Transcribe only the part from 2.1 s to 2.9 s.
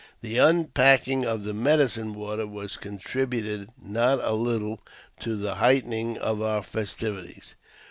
zoater